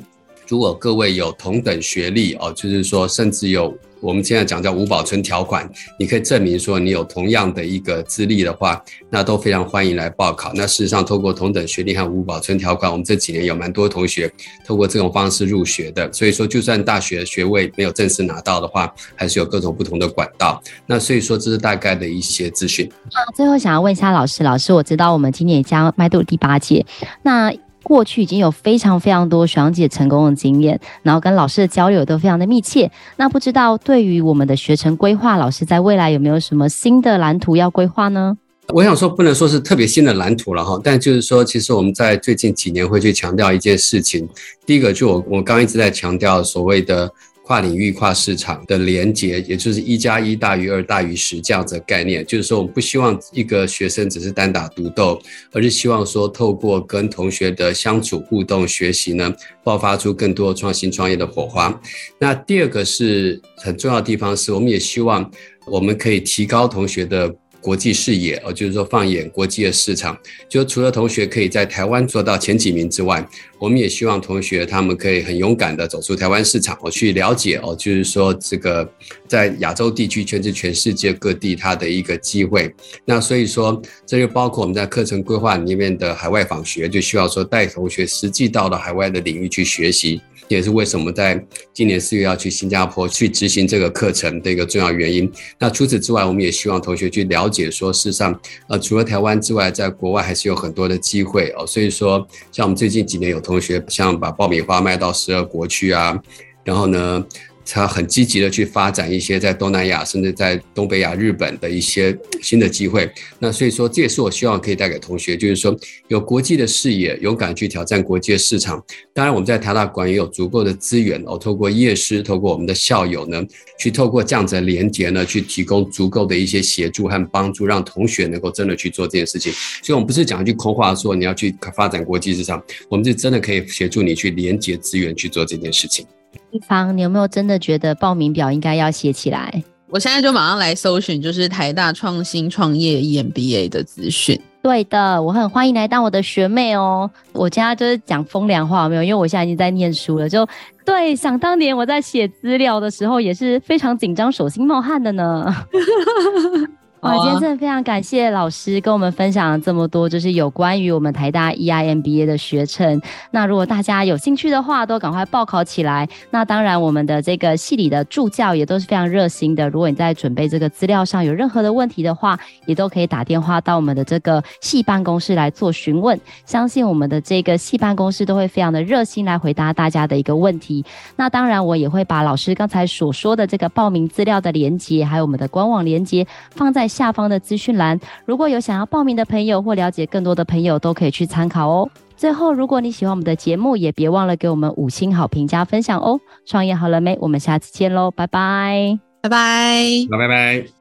[0.48, 3.76] 如果各位有同等学历哦，就是说甚至有。
[4.00, 5.68] 我们现在讲叫无保存条款，
[5.98, 10.52] 你可以证明说你有同样的一个资历的话，那都非常欢迎来报考。
[10.54, 14.30] 那事实上，透过同等学历和无保存条款，我们这几年有蛮多同学
[14.64, 16.12] 透过这种方式入学的。
[16.12, 20.62] 所以说，就算大学学位没有正式拿到的话，还是有各种不同的管道。
[20.86, 22.88] 那所以说，这是大概的一些资讯。
[23.12, 26.84] 啊，最后想要问一下老师，老师，我知道我们今年也将迈入第八届，
[27.22, 27.52] 那。
[27.88, 32.90] 过去已经有非常非常多学长姐成功的经验，然后跟老师的交流都非常的密切。
[33.16, 38.36] 那不知道对于我们的学程规划，老师在未来有没有什么新的蓝图要规划呢？
[38.74, 44.28] 我想说，不能说是特别新的蓝图了哈，但就是说，其实我们在最近几年会去强调一件事情。
[44.66, 47.08] 第一个，就我我刚一直在强调所谓的。
[47.46, 52.26] 跨领域、跨市场的连接，也就是一加一大于二大于十这样子的概念。
[52.26, 55.16] 就是说，我们不希望一个学生只是单打独斗，
[55.52, 59.32] 而是希望说，透过跟同学的相处、互动、学习呢，
[59.62, 61.80] 爆发出更多创新创业的火花。
[62.18, 65.30] 那第二个是很重要的地方，是我们也希望
[65.68, 67.32] 我们可以提高同学的。
[67.66, 70.16] 国际视野哦，就是说放眼国际的市场，
[70.48, 78.88] 就除了同学可以在台湾做到前几名之外，我们也希望同学他们可以很勇敢的走出台湾市场，我去了解哦，就是说这个
[79.26, 82.72] 在亚洲地区，甚至全世界各地它的一个机会。
[83.04, 90.20] 那所以说，这就包括我们在课程规划里面的海外访学，就需要说带同学实际到了海外的领域去学习。
[90.48, 95.30] 也是为什么在今年四月要去新加坡去执行这个课程的一个重要原因。
[95.58, 101.66] 那除此之外，我们也希望同学去了解说，事实上，呃，除了台湾之外，在国外还是有很多的机会哦。
[101.66, 106.16] 所以说，像我们最近几年有同学像把爆米花卖到十二国去啊，
[106.64, 107.24] 然后呢，
[107.66, 113.10] 他很积极的去发展一些在东南亚，甚至在东北亚、日本的一些新的机会。
[113.38, 115.76] 那所以说，这也是我希望可以带给同学，就是说
[116.08, 118.82] 有国际的视野，勇敢去挑战国际市场。
[119.12, 123.44] 当然，我们在台大馆也有足够的资源哦，透过业师，透过我们的校友呢，
[123.78, 129.52] 去透过这样子的连接呢，去提供足够的一些协助和帮助，让同学能够真的去做这件事情。
[129.82, 136.06] 所以，我们不是讲一句空话，说你要去发展国际市场，我们是真的可以协助你去连接资源去做这件事情。
[136.50, 139.62] 一方，你有没有真的觉得报名表应该要写起来？
[139.88, 144.40] 我现在就马上来搜寻，就是台大创新创业 EMBA 的资讯。
[144.60, 147.08] 对的，我很欢迎来当我的学妹哦。
[147.32, 150.28] 我家就是讲风凉话，没有，因为我现在已经在念书了。
[150.28, 150.44] 就
[150.84, 155.54] 对，想当年我在写资料的时候也是非常紧张，手心冒汗的呢。
[157.06, 163.00] 哇，今天真的非常感谢老师跟我们分享了这么多，就是有关于我们台大 EIMBA 的学程。
[163.30, 166.08] 那如果大家有兴趣的话，都赶快报考起来。
[166.30, 169.68] 那当然，我们的这个系里的助教也都是非常热心的。
[169.68, 172.36] 如果你在准备这个资料上有任何的问题的话，
[172.66, 176.18] 也都可以打电话到我们的这个系办公室来做询问。
[176.44, 180.84] 相信我们的这个系办公室都会非常的热心来回答大家的一个问题。
[181.14, 191.90] 那当然，我也会把老师刚才所说的这个报名资料的连接，还有我们的官网连接放在下方的资讯栏，如果有想要报名的朋友或了解更多的朋友，都可以去参考哦。
[192.16, 196.18] 最后，如果你喜欢我们的节目，也别忘了给我们五星好评加分享哦。
[196.46, 197.18] 创业好了没？
[197.20, 200.75] 我们下次见喽，拜拜，拜拜，拜拜。